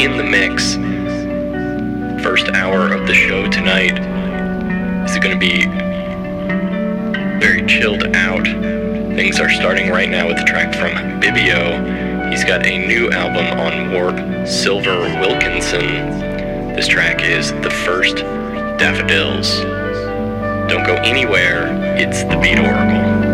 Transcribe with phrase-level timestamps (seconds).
[0.00, 0.76] in the mix.
[2.24, 3.98] First hour of the show tonight
[5.04, 5.66] is going to be
[7.38, 8.44] very chilled out.
[9.14, 12.30] Things are starting right now with a track from Bibio.
[12.30, 15.84] He's got a new album on Warp, Silver Wilkinson.
[16.74, 19.60] This track is The First Daffodils.
[20.70, 21.66] Don't go anywhere,
[21.98, 23.29] it's the Beat Oracle.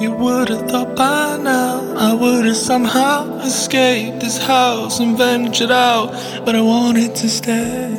[0.00, 5.72] You would have thought by now I would have somehow escaped this house and ventured
[5.72, 6.12] out,
[6.44, 7.93] but I wanted to stay.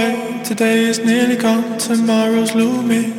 [0.00, 3.12] Away, today is nearly gone, tomorrow's looming.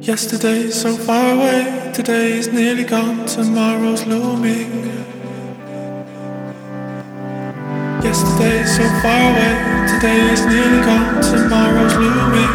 [0.00, 4.70] Yesterday so far away, today is nearly gone, tomorrow's looming.
[8.02, 9.54] Yesterday so far away,
[9.92, 12.52] today is nearly gone, tomorrow's looming.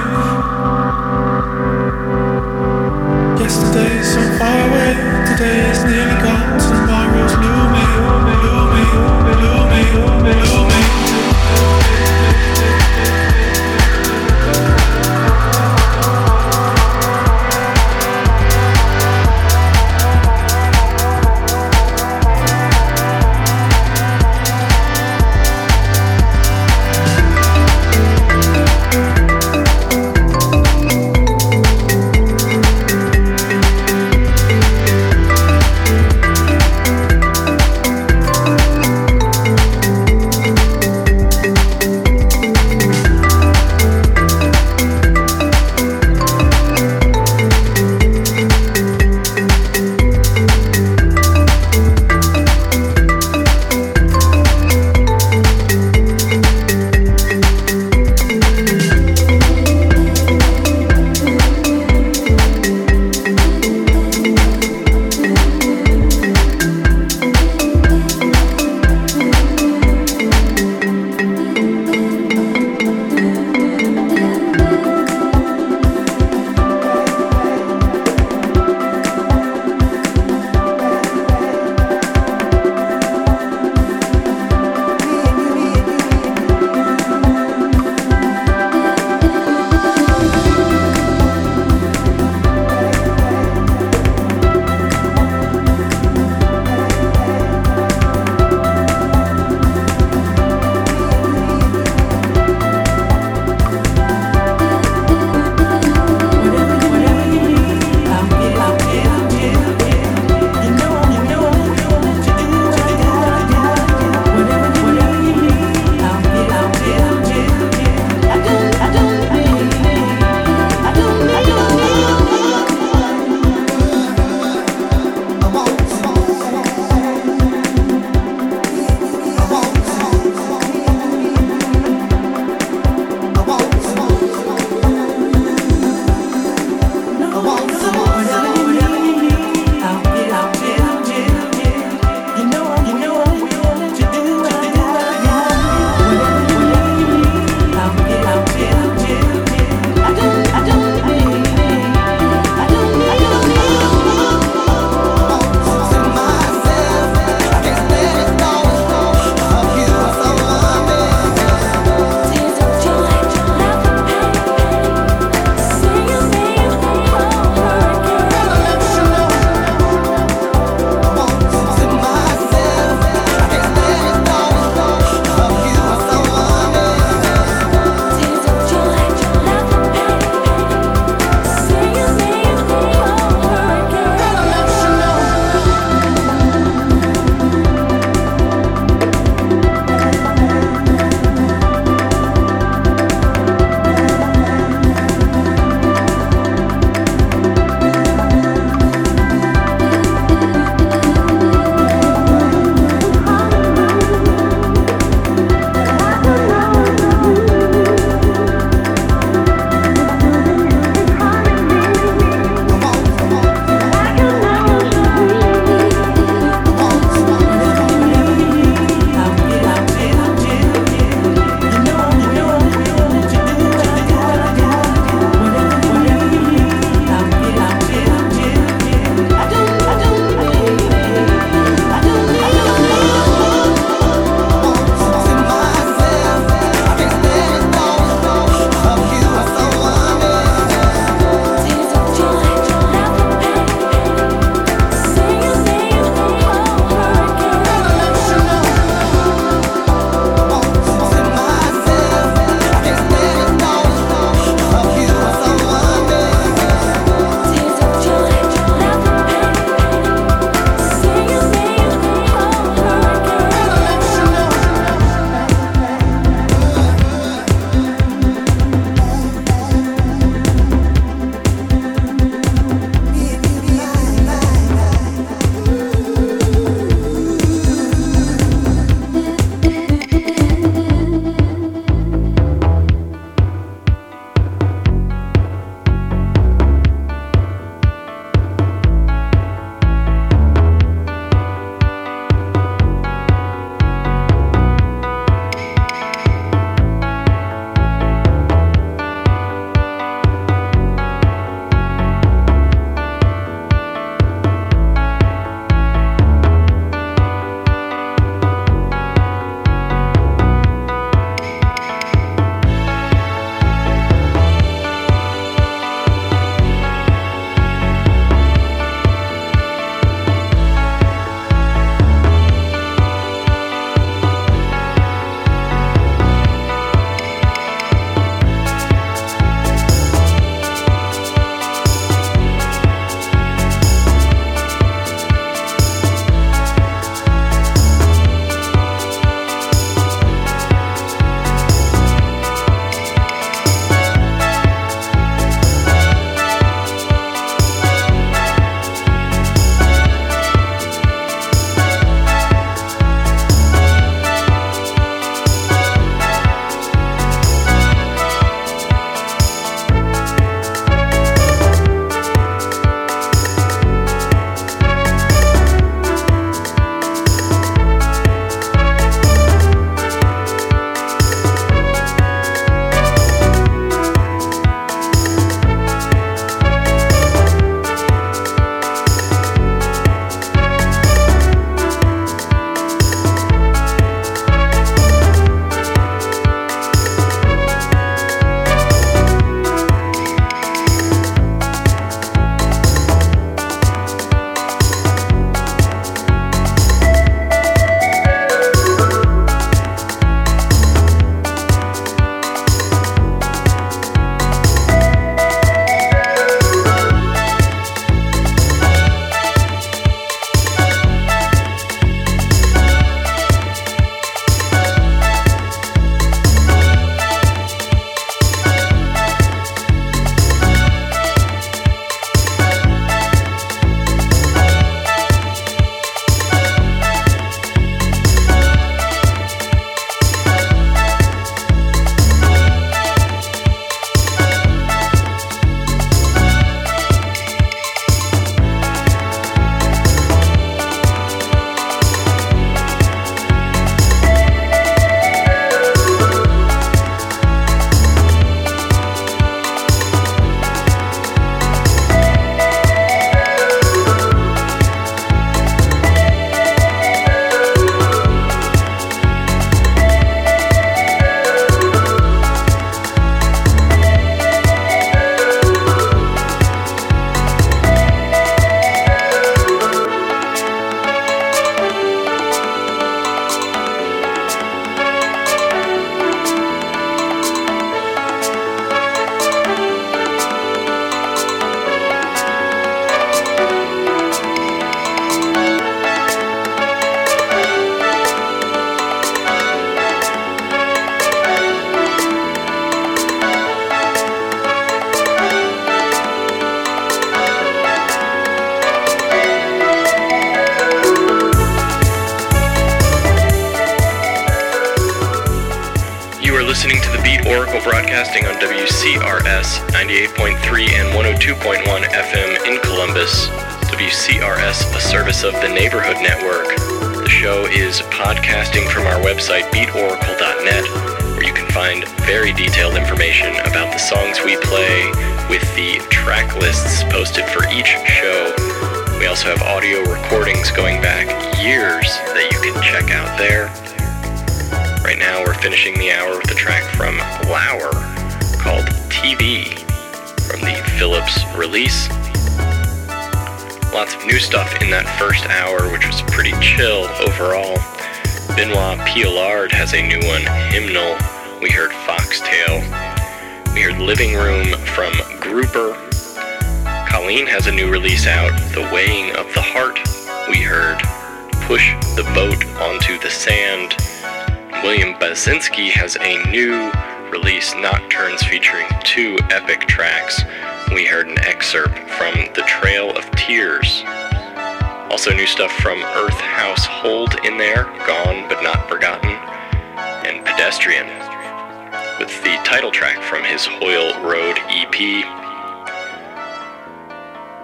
[3.42, 4.94] Yesterday so far away,
[5.30, 7.92] today is nearly gone, tomorrow's looming,
[8.46, 8.92] looming,
[9.42, 10.61] looming, looming.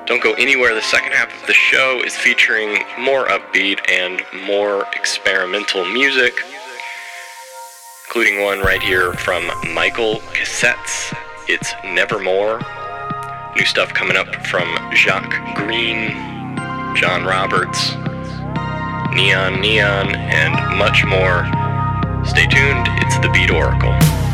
[0.06, 0.74] Don't go anywhere.
[0.74, 6.34] The second half of the show is featuring more upbeat and more experimental music,
[8.08, 11.14] including one right here from Michael Cassettes.
[11.48, 12.62] It's Nevermore.
[13.56, 16.12] New stuff coming up from Jacques Greene,
[16.96, 17.96] John Roberts,
[19.14, 21.46] Neon Neon, and much more.
[22.26, 24.27] Stay tuned, it's the Beat Oracle.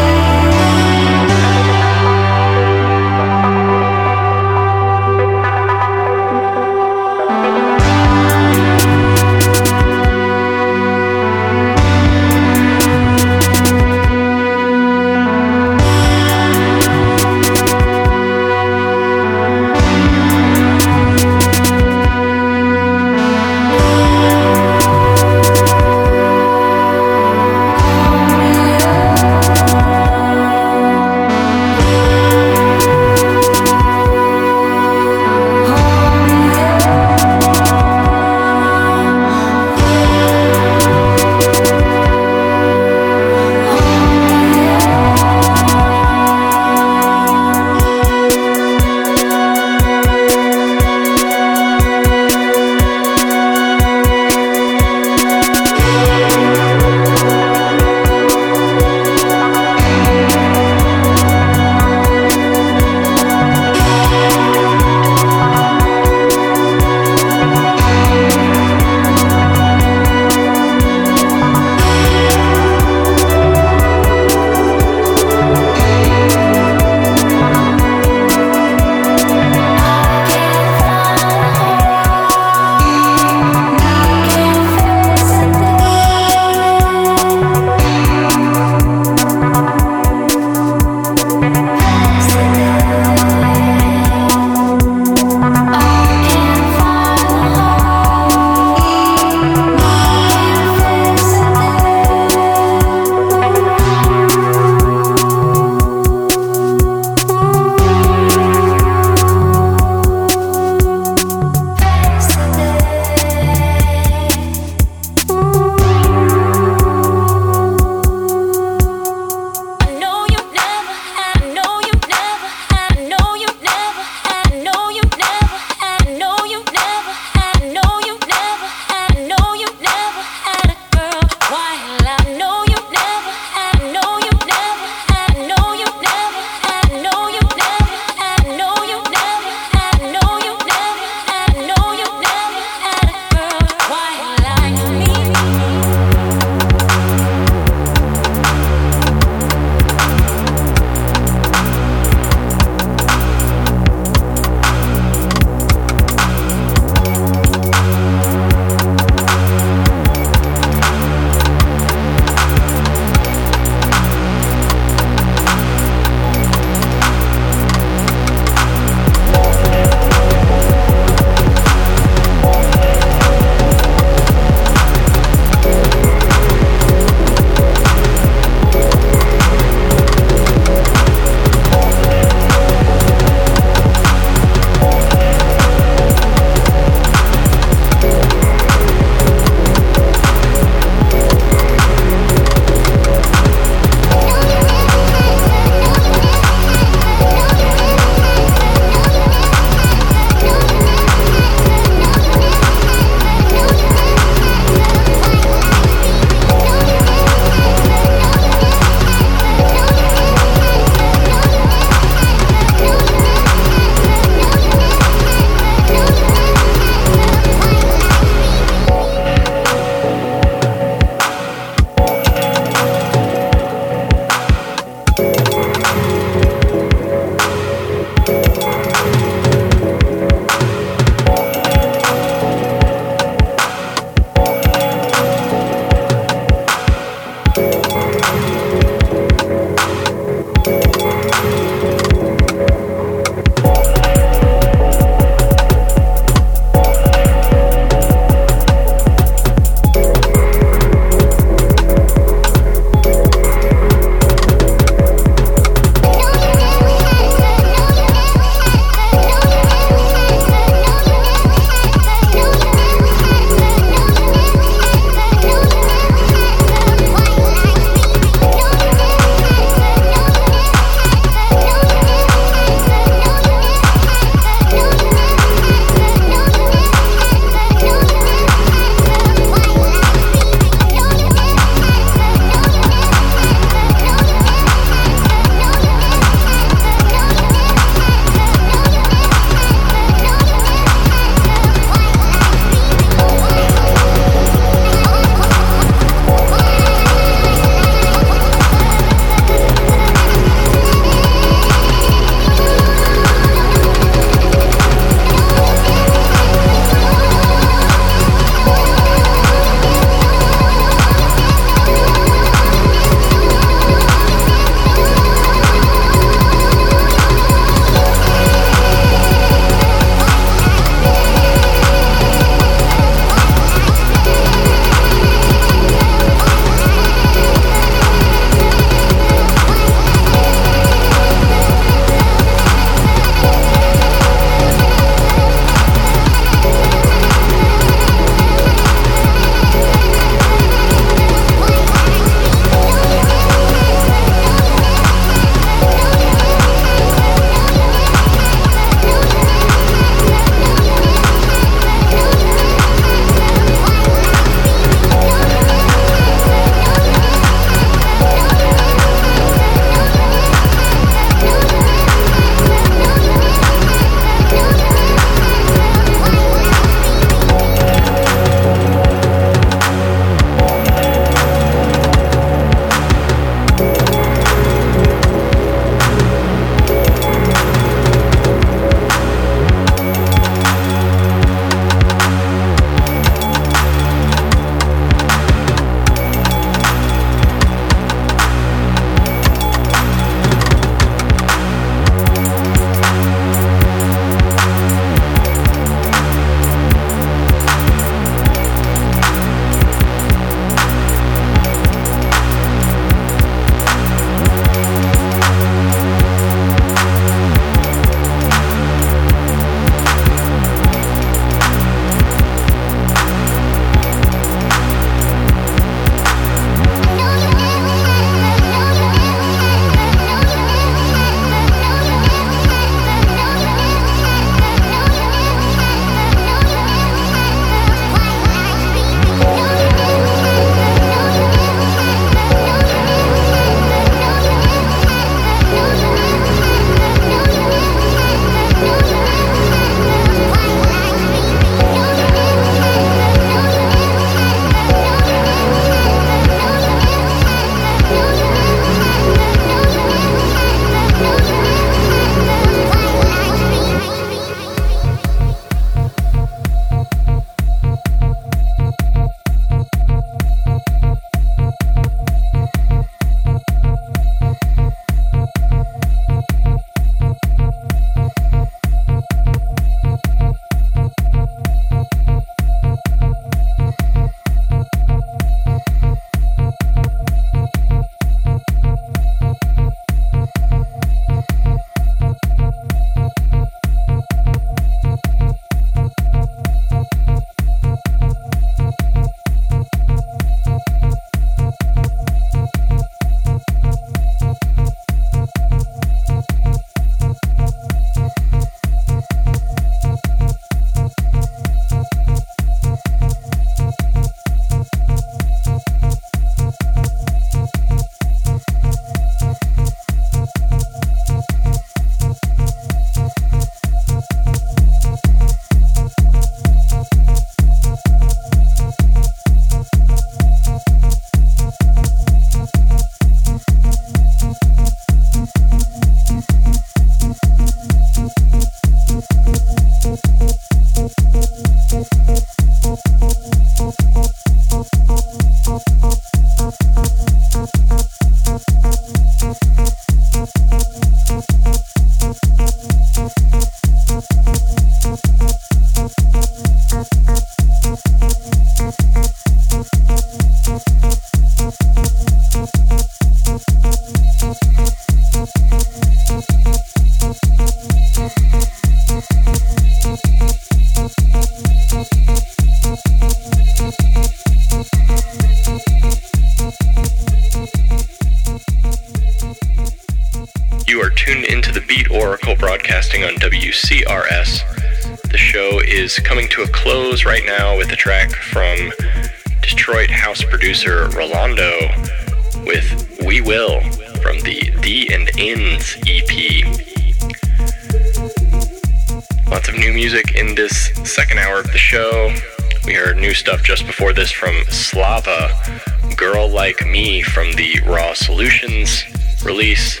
[596.98, 599.04] From the Raw Solutions
[599.44, 600.00] release,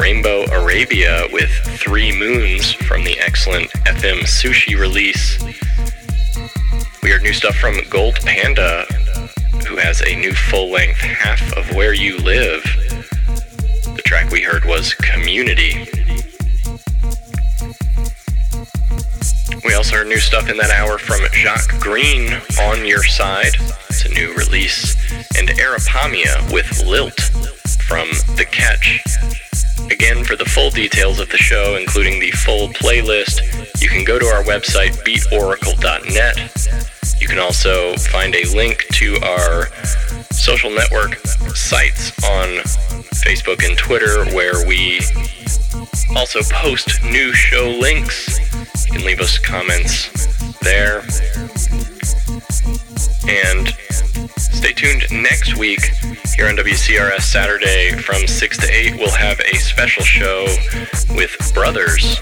[0.00, 1.48] Rainbow Arabia with
[1.78, 5.40] Three Moons from the excellent FM Sushi release.
[7.00, 8.86] We heard new stuff from Gold Panda,
[9.68, 12.64] who has a new full length Half of Where You Live.
[13.94, 15.86] The track we heard was Community.
[19.64, 23.54] We also heard new stuff in that hour from Jacques Greene, On Your Side.
[24.04, 24.96] A new release.
[25.36, 27.20] And Arapamia with Lilt
[27.86, 29.00] from The Catch.
[29.90, 33.40] Again, for the full details of the show, including the full playlist,
[33.80, 37.20] you can go to our website, beatoracle.net.
[37.20, 39.66] You can also find a link to our
[40.32, 41.16] social network
[41.54, 42.48] sites on
[43.24, 45.00] Facebook and Twitter, where we
[46.16, 48.40] also post new show links
[48.92, 50.10] you can leave us comments
[50.58, 50.98] there.
[53.26, 53.74] And
[54.62, 55.80] stay tuned next week
[56.36, 58.94] here on WCRS Saturday from 6 to 8.
[58.94, 60.44] We'll have a special show
[61.16, 62.20] with brothers.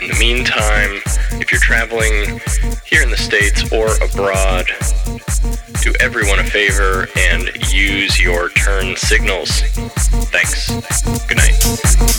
[0.00, 1.02] In the meantime,
[1.40, 2.38] if you're traveling
[2.86, 4.66] here in the States or abroad,
[5.82, 9.62] do everyone a favor and use your turn signals.
[10.30, 10.70] Thanks.
[11.26, 12.18] Good night.